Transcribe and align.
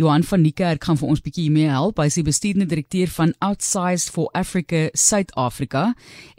Johan 0.00 0.22
van 0.22 0.40
Niekerk 0.40 0.86
gaan 0.88 0.96
vir 0.96 1.10
ons 1.12 1.20
bietjie 1.20 1.42
hiermee 1.44 1.68
help. 1.68 1.98
Hy 2.00 2.06
is 2.08 2.14
die 2.16 2.24
bestuurende 2.24 2.64
direkteur 2.64 3.10
van 3.12 3.34
Outsized 3.44 4.08
for 4.14 4.30
Africa 4.32 4.86
Suid-Afrika 4.96 5.82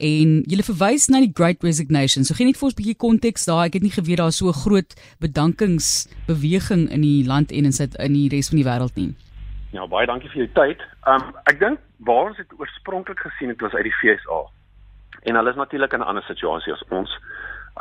en 0.01 0.31
jy 0.49 0.63
verwys 0.65 1.05
na 1.13 1.21
die 1.21 1.29
Great 1.37 1.61
Resignation. 1.61 2.25
So 2.25 2.33
gee 2.33 2.47
net 2.49 2.57
vir 2.57 2.71
ons 2.71 2.77
bietjie 2.79 2.97
konteks 2.97 3.45
daar. 3.45 3.67
Ek 3.67 3.77
het 3.77 3.85
nie 3.85 3.93
geweet 3.93 4.17
daar 4.23 4.33
so 4.33 4.49
'n 4.49 4.57
groot 4.57 4.97
bedankingsbeweging 5.21 6.89
in 6.89 7.05
die 7.05 7.21
land 7.29 7.53
en 7.53 7.69
in 7.69 7.77
sit 7.77 7.93
in 8.01 8.17
die 8.17 8.25
res 8.33 8.49
van 8.49 8.57
die 8.57 8.65
wêreld 8.65 8.95
nie. 8.97 9.13
Ja, 9.69 9.85
baie 9.85 10.07
dankie 10.07 10.29
vir 10.33 10.47
jou 10.47 10.49
tyd. 10.57 10.81
Um 11.05 11.21
ek 11.45 11.59
dink 11.59 11.77
waar 11.99 12.33
ons 12.33 12.37
dit 12.37 12.57
oorspronklik 12.57 13.19
gesien 13.19 13.49
het 13.49 13.61
was 13.61 13.73
uit 13.73 13.85
die 13.85 13.97
FSA. 14.01 14.49
En 15.29 15.35
hulle 15.35 15.49
is 15.49 15.61
natuurlik 15.61 15.93
in 15.93 15.99
'n 15.99 16.09
ander 16.09 16.23
situasie 16.23 16.73
as 16.73 16.83
ons. 16.89 17.09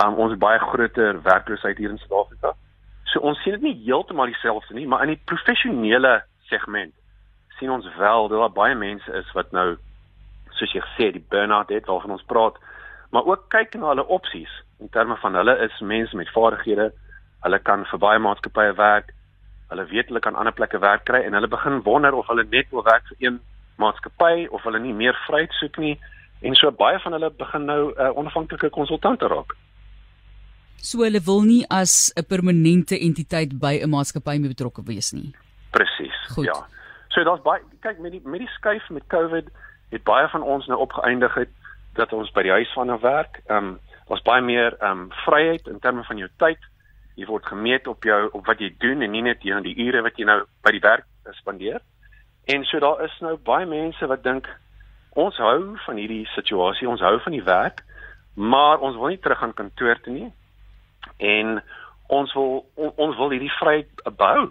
Um 0.04 0.20
ons 0.20 0.36
baie 0.39 0.59
groter 0.59 1.23
werkloosheid 1.23 1.79
hier 1.79 1.91
in 1.91 1.98
Suid-Afrika. 1.98 2.52
Ons 3.23 3.39
sien 3.43 3.54
dit 3.54 3.62
nie 3.68 3.79
heeltemal 3.84 4.32
dieselfde 4.32 4.75
nie, 4.75 4.89
maar 4.91 5.04
in 5.07 5.14
die 5.14 5.22
professionele 5.30 6.22
segment 6.50 6.95
sien 7.59 7.71
ons 7.71 7.86
wel 7.96 8.29
dat 8.29 8.40
daar 8.43 8.54
baie 8.57 8.75
mense 8.75 9.12
is 9.21 9.31
wat 9.36 9.53
nou 9.54 9.76
soos 10.58 10.75
jy 10.75 10.82
gesê 10.82 11.11
die 11.14 11.25
burn-out 11.31 11.71
het 11.71 11.86
waarvan 11.86 12.17
ons 12.17 12.26
praat, 12.26 12.58
maar 13.14 13.29
ook 13.29 13.46
kyk 13.54 13.76
na 13.79 13.93
hulle 13.93 14.08
opsies 14.17 14.53
in 14.82 14.90
terme 14.90 15.17
van 15.22 15.39
hulle 15.39 15.54
is 15.64 15.81
mense 15.81 16.17
met 16.18 16.31
vaardighede, 16.35 16.90
hulle 17.46 17.58
kan 17.62 17.86
vir 17.90 18.03
baie 18.03 18.22
maatskappye 18.22 18.75
werk, 18.79 19.12
hulle 19.70 19.86
weet 19.93 20.11
hulle 20.11 20.20
kan 20.25 20.36
ander 20.36 20.54
plekke 20.57 20.81
werk 20.82 21.07
kry 21.09 21.23
en 21.26 21.39
hulle 21.39 21.50
begin 21.54 21.82
wonder 21.86 22.14
of 22.18 22.26
hulle 22.31 22.45
net 22.50 22.70
wil 22.75 22.84
werk 22.89 23.07
vir 23.12 23.26
een 23.29 23.40
maatskappy 23.81 24.48
of 24.50 24.67
hulle 24.67 24.82
nie 24.82 24.95
meer 24.96 25.17
vryheid 25.26 25.54
soek 25.61 25.79
nie 25.82 25.95
en 26.43 26.59
so 26.59 26.70
baie 26.75 26.98
van 27.04 27.17
hulle 27.17 27.31
begin 27.39 27.64
nou 27.70 27.82
'n 27.90 28.00
uh, 28.03 28.17
onafhanklike 28.18 28.70
konsultante 28.70 29.26
raak. 29.31 29.54
So 30.82 31.04
hulle 31.07 31.21
wil 31.22 31.45
nie 31.46 31.63
as 31.71 32.11
'n 32.19 32.27
permanente 32.27 32.98
entiteit 32.98 33.55
by 33.64 33.78
'n 33.78 33.91
maatskappy 33.91 34.39
mee 34.39 34.50
betrokke 34.50 34.83
wees 34.83 35.12
nie. 35.12 35.31
Presies. 35.70 36.19
Ja. 36.36 36.67
So 37.09 37.23
daar's 37.23 37.42
baie 37.42 37.62
kyk 37.81 37.98
met 38.00 38.12
die 38.12 38.20
met 38.25 38.41
die 38.41 38.48
skuif 38.59 38.91
met 38.91 39.06
COVID 39.06 39.47
het 39.91 40.03
baie 40.03 40.29
van 40.29 40.43
ons 40.43 40.67
nou 40.67 40.79
opgeëindig 40.81 41.34
het 41.34 41.48
dat 41.95 42.12
ons 42.12 42.33
by 42.33 42.43
die 42.43 42.51
huis 42.51 42.73
van 42.73 42.98
werk. 43.01 43.41
Ehm 43.47 43.56
um, 43.56 43.79
daar's 44.09 44.23
baie 44.23 44.43
meer 44.43 44.75
ehm 44.81 44.91
um, 44.91 45.11
vryheid 45.25 45.67
in 45.67 45.79
terme 45.79 46.05
van 46.05 46.17
jou 46.17 46.29
tyd. 46.37 46.59
Jy 47.15 47.27
word 47.27 47.47
gemeet 47.47 47.87
op 47.87 48.03
jou 48.03 48.28
op 48.33 48.47
wat 48.47 48.59
jy 48.59 48.75
doen 48.78 49.03
en 49.03 49.11
nie 49.11 49.23
net 49.23 49.43
jy 49.43 49.62
die 49.62 49.78
ure 49.87 50.03
wat 50.03 50.17
jy 50.17 50.25
nou 50.25 50.43
by 50.62 50.71
die 50.71 50.83
werk 50.83 51.06
spandeer. 51.31 51.81
En 52.45 52.65
so 52.65 52.78
daar 52.78 53.05
is 53.05 53.21
nou 53.21 53.37
baie 53.37 53.67
mense 53.67 54.06
wat 54.06 54.23
dink 54.23 54.49
ons 55.11 55.37
hou 55.37 55.78
van 55.87 55.97
hierdie 55.97 56.27
situasie, 56.34 56.89
ons 56.89 57.01
hou 57.01 57.21
van 57.21 57.33
die 57.33 57.45
werk, 57.45 57.84
maar 58.34 58.78
ons 58.78 58.97
wil 58.97 59.09
nie 59.09 59.21
terug 59.21 59.43
aan 59.43 59.55
kantoor 59.55 60.01
toe 60.03 60.12
nie 60.12 60.33
en 61.17 61.63
ons 62.07 62.33
wil 62.35 62.67
on, 62.75 62.93
ons 62.97 63.17
wil 63.17 63.31
hierdie 63.31 63.53
vryheid 63.59 64.03
bou 64.17 64.51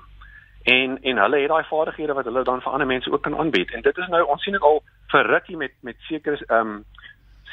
en 0.63 0.97
en 1.01 1.17
hulle 1.17 1.41
het 1.41 1.49
daai 1.49 1.63
vaardighede 1.69 2.13
wat 2.13 2.25
hulle 2.25 2.43
dan 2.43 2.61
vir 2.61 2.71
ander 2.71 2.87
mense 2.87 3.11
ook 3.11 3.21
kan 3.21 3.37
aanbied. 3.37 3.71
En 3.73 3.81
dit 3.81 3.97
is 3.97 4.07
nou 4.07 4.23
ons 4.23 4.43
sien 4.43 4.53
dit 4.53 4.61
al 4.61 4.83
vir 5.11 5.25
rukkie 5.25 5.57
met 5.57 5.73
met 5.81 5.95
sekere 6.09 6.39
ehm 6.47 6.67
um, 6.67 6.83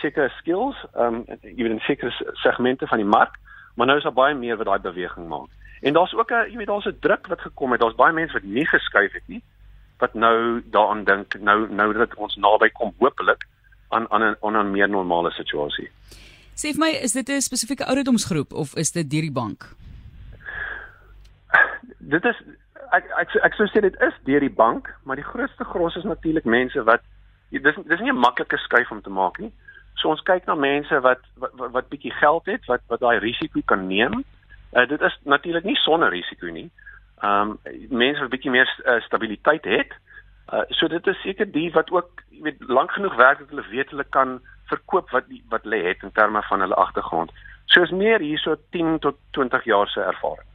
sekere 0.01 0.29
skills 0.39 0.87
ehm 0.95 1.15
um, 1.15 1.25
jy 1.43 1.63
weet 1.63 1.77
in 1.77 1.87
sekere 1.87 2.33
segmente 2.33 2.87
van 2.87 2.99
die 2.99 3.13
mark 3.19 3.39
maar 3.75 3.87
nou 3.87 3.99
is 3.99 4.05
daar 4.05 4.13
baie 4.13 4.35
meer 4.35 4.57
wat 4.57 4.67
daai 4.67 4.81
beweging 4.81 5.29
maak. 5.29 5.51
En 5.81 5.93
daar's 5.93 6.15
ook 6.15 6.31
'n 6.31 6.51
jy 6.51 6.57
weet 6.57 6.67
daar's 6.67 6.87
'n 6.87 6.99
druk 7.01 7.27
wat 7.27 7.41
gekom 7.41 7.73
het. 7.73 7.81
Daar's 7.81 7.95
baie 7.95 8.13
mense 8.13 8.33
wat 8.33 8.43
nie 8.43 8.67
geskuif 8.67 9.13
het 9.13 9.27
nie 9.27 9.43
wat 9.99 10.15
nou 10.15 10.63
daaraan 10.71 11.05
dink 11.05 11.35
nou 11.41 11.67
nou 11.75 11.93
dat 11.93 12.15
ons 12.15 12.37
naby 12.37 12.71
kom 12.71 12.95
hopelik 12.99 13.47
aan 13.89 14.11
aan 14.11 14.23
'n 14.23 14.37
aan 14.41 14.57
'n 14.57 14.71
meer 14.71 14.89
normale 14.89 15.31
situasie 15.31 15.91
Sê 16.59 16.73
vir 16.75 16.81
my, 16.83 16.91
is 17.07 17.13
dit 17.15 17.29
'n 17.29 17.41
spesifieke 17.41 17.87
ouderdomsgroep 17.87 18.53
of 18.53 18.75
is 18.75 18.91
dit 18.91 19.11
deur 19.11 19.23
die 19.23 19.33
bank? 19.43 19.63
Dit 21.99 22.25
is 22.25 22.39
ek 22.91 23.05
ek 23.21 23.37
ek 23.47 23.55
sou 23.55 23.67
sê 23.71 23.81
dit 23.81 24.01
is 24.03 24.17
deur 24.25 24.41
die 24.41 24.57
bank, 24.63 24.91
maar 25.05 25.17
die 25.17 25.31
grootste 25.33 25.65
gros 25.65 25.97
is 25.97 26.05
natuurlik 26.05 26.45
mense 26.45 26.83
wat 26.83 27.03
dis 27.51 27.77
dis 27.87 28.01
nie 28.01 28.11
'n 28.11 28.25
maklike 28.27 28.59
skuif 28.59 28.91
om 28.91 29.03
te 29.03 29.11
maak 29.11 29.39
nie. 29.39 29.53
So 29.95 30.09
ons 30.09 30.23
kyk 30.23 30.47
na 30.47 30.55
mense 30.55 31.01
wat 31.01 31.21
wat, 31.37 31.53
wat, 31.55 31.71
wat 31.71 31.89
bietjie 31.89 32.13
geld 32.13 32.47
het, 32.47 32.67
wat 32.67 32.83
wat 32.89 33.01
daai 33.01 33.19
risiko 33.19 33.61
kan 33.65 33.87
neem. 33.87 34.25
Uh, 34.73 34.87
dit 34.89 35.01
is 35.01 35.19
natuurlik 35.25 35.65
nie 35.65 35.77
sonder 35.77 36.11
risiko 36.11 36.47
nie. 36.47 36.71
Ehm 37.23 37.51
um, 37.51 37.59
mense 37.89 38.21
wat 38.21 38.31
bietjie 38.31 38.51
meer 38.51 38.69
uh, 38.85 39.01
stabiliteit 39.01 39.65
het. 39.65 39.93
Uh, 40.53 40.67
so 40.69 40.89
dit 40.89 41.07
is 41.07 41.23
seker 41.23 41.47
die 41.53 41.71
wat 41.71 41.91
ook 41.91 42.23
jy 42.31 42.43
weet 42.43 42.69
lank 42.69 42.91
genoeg 42.91 43.17
werk 43.17 43.39
dat 43.39 43.49
hulle 43.49 43.69
weet 43.71 43.91
hulle 43.91 44.05
kan 44.11 44.41
verkoop 44.69 45.11
wat 45.11 45.29
die, 45.29 45.43
wat 45.53 45.65
hulle 45.67 45.83
het 45.85 46.03
in 46.03 46.13
terme 46.13 46.43
van 46.49 46.61
hulle 46.65 46.75
agtergrond. 46.75 47.33
So 47.73 47.83
is 47.85 47.93
meer 47.93 48.23
hierso 48.25 48.57
10 48.73 48.99
tot 49.05 49.19
20 49.37 49.65
jaar 49.69 49.89
se 49.89 50.01
ervaring. 50.01 50.47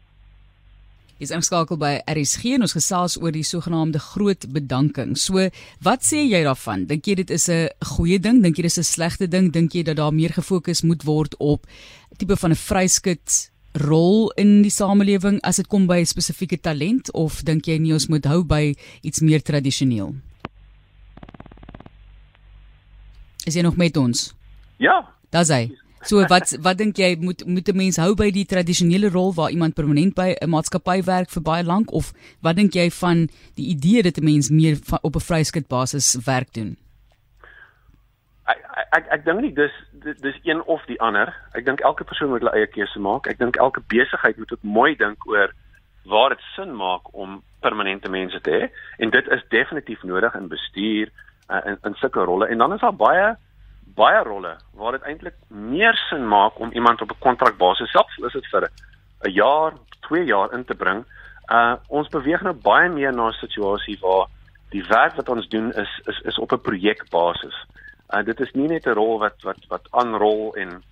Is 1.21 1.31
inskakel 1.31 1.77
by 1.79 1.99
RSG 2.09 2.55
en 2.57 2.65
ons 2.65 2.73
gesels 2.75 3.15
oor 3.21 3.31
die 3.31 3.45
sogenaamde 3.45 4.01
groot 4.01 4.47
bedanking. 4.51 5.13
So, 5.19 5.45
wat 5.85 6.03
sê 6.03 6.23
jy 6.25 6.41
daarvan? 6.43 6.87
Dink 6.89 7.05
jy 7.07 7.15
dit 7.21 7.29
is 7.29 7.47
'n 7.49 7.69
goeie 7.95 8.19
ding? 8.19 8.41
Dink 8.41 8.57
jy 8.57 8.63
dis 8.63 8.79
'n 8.79 8.83
slegte 8.83 9.27
ding? 9.29 9.51
Dink 9.51 9.73
jy 9.73 9.83
dat 9.83 9.97
daar 9.97 10.11
meer 10.11 10.33
gefokus 10.33 10.81
moet 10.81 11.03
word 11.03 11.35
op 11.39 11.65
tipe 12.17 12.35
van 12.35 12.51
'n 12.51 12.55
vryskut 12.55 13.51
rol 13.73 14.31
in 14.37 14.61
die 14.61 14.71
samelewing 14.71 15.39
as 15.43 15.57
dit 15.57 15.67
kom 15.67 15.87
by 15.87 16.03
spesifieke 16.03 16.61
talent 16.61 17.11
of 17.13 17.41
dink 17.43 17.65
jy 17.65 17.77
nie 17.77 17.93
ons 17.93 18.07
moet 18.07 18.25
hou 18.25 18.43
by 18.43 18.75
iets 19.01 19.21
meer 19.21 19.41
tradisioneel? 19.41 20.15
Is 23.45 23.55
jy 23.55 23.61
nog 23.61 23.75
met 23.77 23.97
ons? 23.97 24.33
Ja. 24.77 25.01
Daar's 25.29 25.49
hy. 25.49 25.71
So 26.03 26.19
wat 26.27 26.51
wat 26.63 26.77
dink 26.77 26.99
jy 26.99 27.15
moet 27.19 27.45
moet 27.47 27.67
'n 27.67 27.77
mens 27.77 27.97
hou 27.97 28.13
by 28.15 28.29
die 28.31 28.45
tradisionele 28.45 29.09
rol 29.09 29.33
waar 29.33 29.51
iemand 29.51 29.75
permanent 29.75 30.15
by 30.15 30.35
'n 30.35 30.49
maatskappy 30.49 31.03
werk 31.03 31.29
vir 31.29 31.41
baie 31.41 31.63
lank 31.63 31.91
of 31.91 32.13
wat 32.41 32.55
dink 32.55 32.73
jy 32.73 32.89
van 32.91 33.29
die 33.55 33.67
idee 33.75 34.03
dat 34.03 34.17
'n 34.17 34.23
mens 34.23 34.49
meer 34.49 34.75
van, 34.75 34.99
op 35.01 35.15
'n 35.15 35.19
vryskut 35.19 35.67
basis 35.67 36.17
werk 36.25 36.53
doen? 36.53 36.77
Ek 38.45 38.59
ek 38.91 39.05
ek 39.11 39.25
dink 39.25 39.41
nie 39.41 39.53
dis 39.53 39.71
dis 40.21 40.39
een 40.43 40.61
of 40.67 40.85
die 40.85 40.99
ander. 40.99 41.33
Ek 41.53 41.65
dink 41.65 41.79
elke 41.79 42.03
persoon 42.03 42.29
moet 42.29 42.41
hulle 42.41 42.55
eie 42.55 42.67
keuse 42.67 42.99
maak. 42.99 43.27
Ek 43.27 43.37
dink 43.37 43.55
elke 43.55 43.81
besigheid 43.87 44.37
moet 44.37 44.51
ook 44.51 44.63
mooi 44.63 44.95
dink 44.95 45.27
oor 45.27 45.53
waar 46.03 46.29
dit 46.29 46.41
sin 46.55 46.75
maak 46.75 47.13
om 47.13 47.41
permanente 47.61 48.09
mense 48.09 48.41
te 48.41 48.51
hê 48.51 48.63
en 48.97 49.09
dit 49.09 49.27
is 49.27 49.43
definitief 49.49 50.03
nodig 50.03 50.35
in 50.35 50.47
bestuur 50.47 51.09
uh, 51.49 51.61
in 51.65 51.77
in 51.83 51.93
sulke 51.93 52.23
rolle 52.23 52.47
en 52.47 52.57
dan 52.57 52.73
is 52.73 52.79
daar 52.79 52.95
baie 52.95 53.35
baie 53.95 54.23
rolle 54.23 54.55
waar 54.73 54.91
dit 54.91 55.01
eintlik 55.01 55.35
meer 55.47 55.95
sin 56.09 56.27
maak 56.27 56.59
om 56.59 56.71
iemand 56.71 57.01
op 57.01 57.11
'n 57.11 57.19
kontrakbasis 57.19 57.91
selfs 57.91 58.17
is 58.17 58.33
dit 58.33 58.47
vir 58.51 58.69
'n 59.23 59.31
jaar, 59.31 59.73
2 60.01 60.25
jaar 60.25 60.53
in 60.53 60.65
te 60.65 60.75
bring. 60.75 61.05
Uh 61.51 61.75
ons 61.87 62.07
beweeg 62.07 62.41
nou 62.41 62.53
baie 62.53 62.89
meer 62.89 63.13
na 63.13 63.27
'n 63.27 63.41
situasie 63.43 63.97
waar 64.01 64.27
die 64.69 64.83
werk 64.87 65.15
wat 65.15 65.29
ons 65.29 65.47
doen 65.47 65.71
is 65.73 66.01
is 66.05 66.19
is 66.19 66.39
op 66.39 66.51
'n 66.51 66.61
projekbasis. 66.61 67.55
Uh 68.13 68.23
dit 68.23 68.39
is 68.39 68.51
nie 68.53 68.67
net 68.67 68.85
'n 68.87 68.93
rol 68.93 69.19
wat 69.19 69.41
wat 69.41 69.59
wat 69.67 69.87
aanrol 69.91 70.55
en 70.55 70.83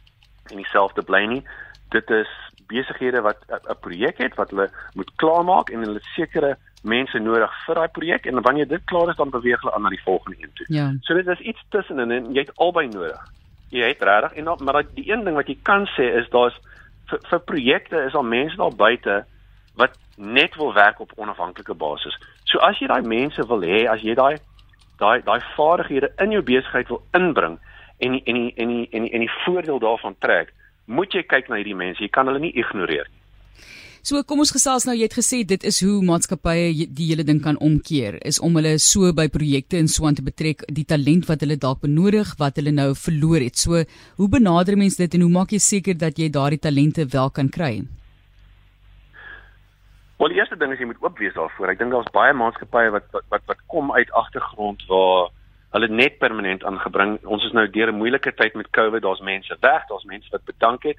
en 0.50 0.58
dieselfde 0.58 1.02
bly 1.02 1.26
nie. 1.26 1.44
Dit 1.90 2.10
is 2.10 2.30
besighede 2.68 3.22
wat 3.22 3.38
'n 3.48 3.80
projek 3.80 4.18
het 4.18 4.36
wat 4.36 4.50
hulle 4.50 4.70
moet 4.94 5.12
klaarmaak 5.16 5.70
en 5.70 5.80
hulle 5.80 6.00
sekere 6.16 6.58
mense 6.82 7.20
nodig 7.20 7.54
vir 7.66 7.78
daai 7.78 7.92
projek 7.94 8.26
en 8.26 8.42
wanneer 8.42 8.68
dit 8.68 8.84
klaar 8.90 9.10
is 9.10 9.20
dan 9.20 9.30
beweeg 9.30 9.62
hulle 9.62 9.74
aan 9.76 9.86
na 9.86 9.90
die 9.94 10.02
volgende 10.04 10.38
een 10.42 10.54
toe. 10.54 10.66
Ja. 10.70 10.88
So 11.02 11.14
dit 11.14 11.28
is 11.28 11.40
iets 11.40 11.64
tussenin 11.70 12.12
en 12.12 12.32
jy 12.34 12.46
het 12.46 12.56
albei 12.56 12.88
nodig. 12.88 13.22
Jy 13.70 13.88
het 13.94 14.02
regtig 14.02 14.34
en 14.34 14.50
dan, 14.50 14.64
maar 14.66 14.84
die 14.94 15.12
een 15.12 15.24
ding 15.24 15.38
wat 15.38 15.48
jy 15.48 15.58
kan 15.62 15.86
sê 15.96 16.10
is 16.20 16.30
daar's 16.34 16.58
vir, 17.10 17.22
vir 17.30 17.44
projekte 17.52 18.06
is 18.08 18.18
al 18.18 18.26
mense 18.28 18.58
daar 18.58 18.76
buite 18.76 19.22
wat 19.80 19.98
net 20.18 20.56
wil 20.56 20.74
werk 20.74 21.00
op 21.00 21.14
onafhanklike 21.16 21.74
basis. 21.74 22.18
So 22.50 22.60
as 22.60 22.80
jy 22.82 22.90
daai 22.92 23.06
mense 23.06 23.46
wil 23.48 23.62
hê, 23.62 23.86
as 23.90 24.02
jy 24.02 24.18
daai 24.18 24.42
daai 25.02 25.22
daai 25.26 25.40
vaardighede 25.56 26.12
in 26.22 26.34
jou 26.36 26.42
besigheid 26.46 26.90
wil 26.90 27.02
inbring 27.18 27.58
en 28.02 28.18
die, 28.18 28.22
en 28.26 28.38
die, 28.38 28.54
en 28.58 28.68
die, 28.74 28.88
en 28.92 29.06
die, 29.06 29.14
en 29.14 29.24
die 29.24 29.34
voordeel 29.46 29.80
daarvan 29.80 30.18
trek, 30.20 30.54
moet 30.86 31.14
jy 31.14 31.24
kyk 31.24 31.50
na 31.50 31.62
hierdie 31.62 31.78
mense. 31.78 32.02
Jy 32.02 32.10
kan 32.10 32.30
hulle 32.30 32.42
nie 32.42 32.54
ignoreer 32.58 33.08
nie. 33.10 33.22
So 34.02 34.18
kom 34.26 34.40
ons 34.42 34.50
gesels 34.50 34.88
nou 34.88 34.96
jy 34.98 35.06
het 35.06 35.14
gesê 35.14 35.44
dit 35.46 35.62
is 35.70 35.78
hoe 35.86 36.00
maatskappye 36.02 36.88
die 36.90 37.12
hele 37.12 37.22
ding 37.22 37.38
kan 37.44 37.60
omkeer 37.62 38.16
is 38.26 38.40
om 38.42 38.56
hulle 38.58 38.80
so 38.82 39.12
by 39.14 39.28
projekte 39.30 39.78
en 39.78 39.90
so 39.94 40.08
aan 40.10 40.18
te 40.18 40.26
betrek 40.26 40.64
die 40.74 40.88
talent 40.90 41.28
wat 41.30 41.46
hulle 41.46 41.60
dalk 41.62 41.84
benodig 41.84 42.32
wat 42.40 42.58
hulle 42.58 42.74
nou 42.74 42.96
verloor 42.98 43.46
het. 43.46 43.62
So 43.62 43.84
hoe 44.18 44.30
benader 44.38 44.74
mense 44.80 44.98
dit 45.04 45.20
en 45.20 45.28
hoe 45.28 45.36
maak 45.36 45.54
jy 45.54 45.62
seker 45.62 46.00
dat 46.02 46.18
jy 46.18 46.32
daardie 46.34 46.58
talente 46.64 47.06
wel 47.14 47.30
kan 47.30 47.54
kry? 47.54 47.76
Wel 50.18 50.34
die 50.34 50.42
eerste 50.42 50.58
ding 50.58 50.74
is 50.74 50.82
jy 50.82 50.90
moet 50.90 51.06
oop 51.06 51.22
wees 51.22 51.38
daarvoor. 51.38 51.70
Ek 51.70 51.86
dink 51.86 51.94
daar's 51.94 52.10
baie 52.18 52.34
maatskappye 52.34 52.98
wat, 52.98 53.06
wat 53.14 53.30
wat 53.30 53.46
wat 53.54 53.64
kom 53.70 53.94
uit 53.94 54.10
agtergrond 54.18 54.82
waar 54.90 55.30
hulle 55.78 55.94
net 55.94 56.18
permanent 56.18 56.66
aangebring. 56.66 57.20
Ons 57.22 57.46
is 57.46 57.54
nou 57.54 57.70
deur 57.70 57.94
'n 57.94 58.02
moeilike 58.02 58.34
tyd 58.34 58.58
met 58.58 58.74
COVID. 58.74 59.06
Daar's 59.06 59.22
mense 59.22 59.58
weg, 59.62 59.86
daar's 59.94 60.10
mense 60.10 60.34
wat 60.34 60.50
bedank 60.50 60.90
het. 60.90 60.98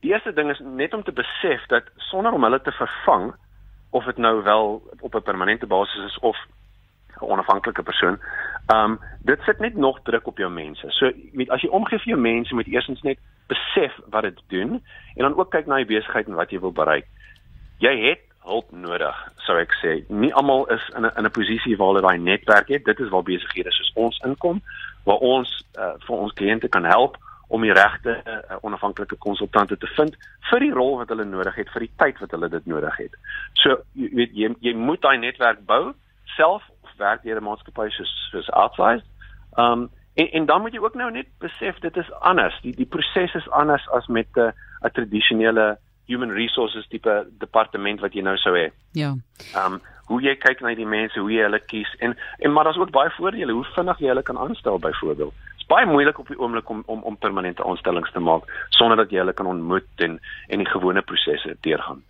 Die 0.00 0.12
eerste 0.12 0.32
ding 0.32 0.50
is 0.50 0.60
net 0.62 0.94
om 0.94 1.02
te 1.02 1.12
besef 1.12 1.66
dat 1.66 1.84
sonder 1.96 2.32
om 2.32 2.42
hulle 2.42 2.60
te 2.62 2.72
vervang 2.72 3.34
of 3.90 4.04
dit 4.04 4.16
nou 4.16 4.42
wel 4.42 4.82
op 5.00 5.14
'n 5.14 5.22
permanente 5.22 5.66
basis 5.66 6.04
is 6.04 6.18
of 6.18 6.36
'n 7.20 7.24
onafhanklike 7.24 7.82
persoon, 7.82 8.18
ehm 8.66 8.90
um, 8.90 8.98
dit 9.22 9.40
sit 9.42 9.58
net 9.58 9.74
nog 9.74 10.00
druk 10.02 10.26
op 10.26 10.38
jou 10.38 10.50
mense. 10.50 10.90
So 10.90 11.10
met 11.32 11.50
as 11.50 11.60
jy 11.60 11.68
omgee 11.68 11.98
vir 11.98 12.08
jou 12.08 12.20
mense 12.20 12.54
moet 12.54 12.66
eersins 12.66 13.02
net 13.02 13.18
besef 13.46 13.98
wat 14.10 14.22
dit 14.22 14.42
doen 14.46 14.70
en 15.14 15.22
dan 15.22 15.36
ook 15.36 15.50
kyk 15.50 15.66
na 15.66 15.74
jou 15.74 15.86
besigheid 15.86 16.26
en 16.26 16.34
wat 16.34 16.50
jy 16.50 16.60
wil 16.60 16.72
bereik. 16.72 17.06
Jy 17.78 18.08
het 18.08 18.20
hulp 18.42 18.70
nodig, 18.70 19.16
sou 19.36 19.58
ek 19.58 19.72
sê. 19.82 20.04
Nie 20.08 20.34
almal 20.34 20.66
is 20.66 20.90
in 20.96 21.04
'n 21.06 21.12
in 21.16 21.24
'n 21.24 21.30
posisie 21.30 21.76
waar 21.76 21.86
hulle 21.86 22.06
daai 22.06 22.18
netwerk 22.18 22.68
het. 22.68 22.84
Dit 22.84 23.00
is 23.00 23.08
waar 23.08 23.22
besighede 23.22 23.72
soos 23.72 23.92
ons 23.94 24.18
inkom, 24.24 24.62
waar 25.04 25.16
ons 25.16 25.64
uh, 25.78 25.92
vir 26.06 26.16
ons 26.16 26.32
kliënte 26.32 26.68
kan 26.68 26.84
help 26.84 27.16
om 27.48 27.62
die 27.64 27.72
regte 27.72 28.16
uh, 28.24 28.56
onafhanklike 28.60 29.16
konsultante 29.16 29.76
te 29.76 29.88
vind 29.96 30.16
vir 30.50 30.60
die 30.60 30.72
rol 30.72 30.98
wat 31.00 31.08
hulle 31.08 31.24
nodig 31.24 31.56
het, 31.56 31.70
vir 31.72 31.86
die 31.86 31.94
tyd 31.96 32.20
wat 32.20 32.34
hulle 32.36 32.48
dit 32.52 32.66
nodig 32.66 32.96
het. 33.00 33.14
So 33.62 33.78
jy 33.94 34.10
weet 34.20 34.36
jy, 34.36 34.52
jy 34.60 34.74
moet 34.76 35.02
daai 35.02 35.18
netwerk 35.18 35.64
bou 35.66 35.94
self 36.36 36.62
of 36.84 36.92
werk 37.00 37.22
deur 37.22 37.40
'n 37.40 37.48
maatskappy 37.48 37.88
soos 37.90 38.12
soos 38.30 38.50
outside. 38.50 39.02
Um 39.56 39.88
en 40.14 40.30
en 40.32 40.46
dan 40.46 40.60
moet 40.60 40.74
jy 40.74 40.80
ook 40.82 40.94
nou 40.94 41.10
net 41.10 41.28
besef 41.38 41.78
dit 41.80 41.96
is 41.96 42.12
anders. 42.20 42.58
Die 42.62 42.74
die 42.74 42.86
proses 42.86 43.34
is 43.34 43.50
anders 43.50 43.88
as 43.88 44.06
met 44.06 44.28
'n 44.36 44.52
'n 44.84 44.90
tradisionele 44.92 45.78
human 46.06 46.30
resources 46.30 46.88
tipe 46.88 47.26
departement 47.38 48.00
wat 48.00 48.14
jy 48.14 48.22
nou 48.22 48.36
sou 48.36 48.54
hê. 48.56 48.70
Ja. 48.92 49.14
Ehm 49.54 49.72
um, 49.72 49.80
hoe 50.08 50.22
jy 50.24 50.34
kyk 50.40 50.60
na 50.64 50.72
die 50.74 50.88
mense, 50.88 51.20
hoe 51.20 51.32
jy 51.32 51.42
hulle 51.44 51.60
kies 51.60 51.90
en 51.98 52.16
en 52.38 52.52
maar 52.52 52.64
daar's 52.64 52.80
ook 52.80 52.90
baie 52.90 53.10
voordele 53.10 53.52
hoe 53.52 53.64
vinnig 53.74 53.98
jy 53.98 54.08
hulle 54.08 54.22
kan 54.22 54.38
aanstel 54.38 54.78
byvoorbeeld. 54.78 55.34
Baie 55.68 55.86
moeilik 55.86 56.18
op 56.18 56.28
die 56.32 56.38
oomblik 56.38 56.68
om 56.72 56.82
om 56.86 57.02
om 57.02 57.16
permanente 57.20 57.64
aanstellings 57.64 58.12
te 58.12 58.20
maak 58.20 58.48
sonder 58.76 58.96
dat 58.96 59.10
jy 59.12 59.20
hulle 59.20 59.36
kan 59.36 59.46
ontmoet 59.46 60.04
en 60.06 60.20
en 60.48 60.62
die 60.64 60.70
gewone 60.70 61.02
prosesse 61.02 61.56
deurgaan. 61.60 62.02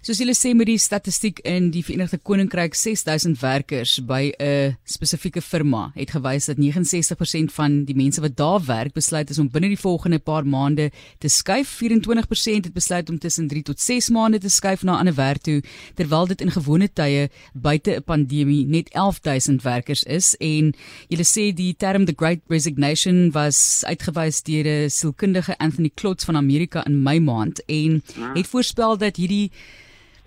Soos 0.00 0.16
julle 0.16 0.32
sê 0.32 0.54
met 0.56 0.64
die 0.64 0.80
statistiek 0.80 1.42
in 1.44 1.66
die 1.74 1.82
Verenigde 1.84 2.16
Koninkryk 2.24 2.72
6000 2.72 3.36
werkers 3.42 3.98
by 4.08 4.32
'n 4.40 4.72
spesifieke 4.88 5.42
firma 5.44 5.92
het 5.94 6.12
gewys 6.16 6.46
dat 6.46 6.56
69% 6.56 7.52
van 7.52 7.84
die 7.84 7.94
mense 7.94 8.22
wat 8.22 8.34
daar 8.34 8.64
werk 8.64 8.94
besluit 8.94 9.28
is 9.30 9.38
om 9.38 9.50
binne 9.50 9.68
die 9.68 9.76
volgende 9.76 10.18
paar 10.18 10.46
maande 10.46 10.90
te 11.18 11.28
skuif. 11.28 11.68
24% 11.68 12.64
het 12.64 12.72
besluit 12.72 13.10
om 13.10 13.18
tussen 13.18 13.46
3 13.48 13.62
tot 13.62 13.80
6 13.80 14.08
maande 14.08 14.38
te 14.38 14.48
skuif 14.48 14.82
na 14.82 14.94
'n 14.94 14.98
ander 14.98 15.14
werk 15.14 15.42
toe, 15.42 15.62
terwyl 15.94 16.26
dit 16.26 16.40
in 16.40 16.50
gewone 16.50 16.88
tye 16.88 17.28
buite 17.52 17.90
'n 17.96 18.02
pandemie 18.02 18.64
net 18.66 18.88
11000 18.94 19.62
werkers 19.62 20.02
is 20.04 20.34
en 20.40 20.72
julle 21.08 21.24
sê 21.24 21.52
die 21.52 21.76
term 21.76 22.06
the 22.06 22.14
great 22.16 22.40
resignation 22.48 23.32
was 23.32 23.84
uitgewys 23.84 24.42
deur 24.42 24.64
'n 24.64 24.90
sielkundige 24.90 25.58
Anthony 25.58 25.90
Klotz 25.94 26.24
van 26.24 26.36
Amerika 26.36 26.86
in 26.86 27.02
Mei 27.02 27.20
maand 27.20 27.62
en 27.66 28.02
ah. 28.18 28.34
het 28.34 28.46
voorspel 28.46 28.96
dat 28.96 29.16
hierdie 29.16 29.50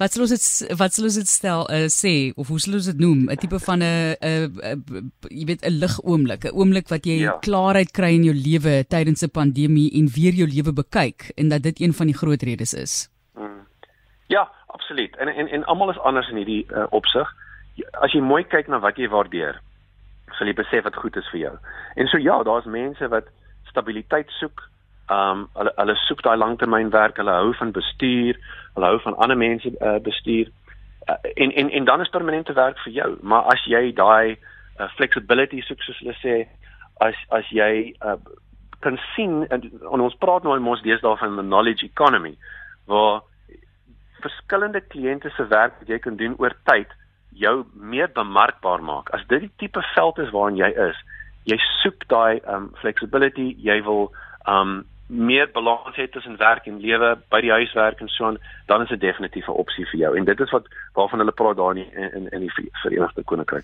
Wat 0.03 0.11
sou 0.11 0.25
dit 0.27 0.45
wat 0.79 0.91
sou 0.91 1.07
dit 1.07 1.29
stel 1.31 1.61
uh, 1.71 1.85
sê 1.87 2.33
of 2.35 2.49
hoe 2.51 2.59
sou 2.59 2.75
dit 2.75 2.99
noem 2.99 3.29
'n 3.31 3.39
tipe 3.39 3.59
van 3.67 3.79
'n 3.79 4.15
'n 4.19 5.11
jy 5.31 5.45
weet 5.47 5.63
'n 5.63 5.79
lig 5.79 5.95
oomblik 6.03 6.43
'n 6.43 6.55
oomblik 6.59 6.89
wat 6.91 7.05
jy 7.07 7.23
ja. 7.23 7.37
klaarheid 7.39 7.91
kry 7.95 8.11
in 8.19 8.25
jou 8.27 8.35
lewe 8.35 8.83
tydens 8.83 9.23
'n 9.23 9.31
pandemie 9.31 9.89
en 9.99 10.11
weer 10.11 10.35
jou 10.35 10.47
lewe 10.47 10.73
bekyk 10.73 11.31
en 11.39 11.47
dat 11.49 11.63
dit 11.63 11.79
een 11.79 11.93
van 11.93 12.07
die 12.07 12.17
groot 12.17 12.43
redes 12.43 12.73
is. 12.73 13.09
Hmm. 13.35 13.63
Ja, 14.27 14.51
absoluut. 14.67 15.15
En 15.15 15.27
en 15.27 15.47
en 15.47 15.63
almal 15.63 15.91
is 15.91 15.99
anders 15.99 16.29
in 16.29 16.35
hierdie 16.35 16.65
uh, 16.75 16.83
opsig. 16.89 17.27
As 17.91 18.11
jy 18.11 18.19
mooi 18.19 18.43
kyk 18.43 18.67
na 18.67 18.79
wat 18.79 18.97
jy 18.97 19.07
waardeer, 19.07 19.61
sal 20.37 20.47
jy 20.47 20.53
besef 20.53 20.83
wat 20.83 20.95
goed 20.95 21.15
is 21.15 21.29
vir 21.31 21.39
jou. 21.39 21.55
En 21.95 22.07
so 22.07 22.17
ja, 22.17 22.43
daar's 22.43 22.65
mense 22.65 23.07
wat 23.07 23.31
stabiliteit 23.63 24.29
soek, 24.29 24.69
Ehm 25.11 25.43
um, 25.43 25.47
hulle 25.59 25.73
hulle 25.75 25.95
soek 26.05 26.21
daai 26.23 26.37
langtermynwerk, 26.37 27.17
hulle 27.17 27.31
hou 27.31 27.53
van 27.59 27.71
bestuur, 27.75 28.39
hulle 28.75 28.91
hou 28.91 28.99
van 29.03 29.17
ander 29.25 29.37
mense 29.37 29.71
uh, 29.79 29.99
bestuur. 30.03 30.51
Uh, 31.09 31.17
en 31.33 31.51
en 31.51 31.69
en 31.69 31.85
dan 31.85 32.01
is 32.01 32.09
permanente 32.09 32.53
werk 32.53 32.79
vir 32.85 32.93
jou. 32.93 33.09
Maar 33.21 33.43
as 33.53 33.65
jy 33.67 33.91
daai 33.93 34.37
uh, 34.79 34.87
flexibility 34.95 35.61
soek 35.61 35.83
soos 35.83 35.99
hulle 35.99 36.15
sê, 36.21 36.37
as 37.03 37.19
as 37.35 37.49
jy 37.51 37.93
uh, 38.05 38.15
kan 38.79 38.99
sien 39.15 39.43
en, 39.49 39.67
en 39.91 40.07
ons 40.07 40.17
praat 40.19 40.43
nou 40.43 40.55
mos 40.59 40.81
deesdae 40.83 41.19
van 41.19 41.35
the 41.39 41.45
knowledge 41.45 41.85
economy 41.85 42.35
waar 42.91 43.21
verskillende 44.23 44.81
kliënte 44.93 45.31
se 45.35 45.47
werk 45.51 45.79
wat 45.79 45.91
jy 45.91 45.99
kan 46.03 46.15
doen 46.19 46.35
oor 46.39 46.55
tyd 46.69 46.91
jou 47.35 47.63
meer 47.73 48.11
bemarkbaar 48.13 48.83
maak. 48.83 49.09
As 49.15 49.23
dit 49.27 49.47
die 49.47 49.51
tipe 49.57 49.81
veld 49.95 50.19
is 50.23 50.31
waarin 50.35 50.59
jy 50.59 50.69
is, 50.87 50.99
jy 51.49 51.57
soek 51.81 52.05
daai 52.11 52.39
um 52.55 52.69
flexibility, 52.81 53.51
jy 53.59 53.79
wil 53.87 54.11
um 54.47 54.83
meer 55.13 55.49
balans 55.51 55.95
het 55.95 56.11
tussen 56.11 56.37
werk 56.37 56.65
en 56.65 56.79
lewe 56.79 57.17
by 57.29 57.41
die 57.41 57.51
huiswerk 57.51 57.99
en 57.99 58.07
so 58.07 58.25
aan, 58.25 58.37
dan 58.65 58.81
is 58.81 58.89
dit 58.89 58.99
definitief 58.99 59.47
'n 59.47 59.61
opsie 59.63 59.85
vir 59.85 59.99
jou. 59.99 60.17
En 60.17 60.25
dit 60.25 60.39
is 60.39 60.51
wat 60.51 60.67
waarvan 60.93 61.19
hulle 61.19 61.31
praat 61.31 61.57
daar 61.57 61.77
in 61.77 61.93
in 61.93 62.29
in 62.29 62.39
die 62.39 62.51
Verenigde 62.71 63.23
Koninkryk. 63.23 63.61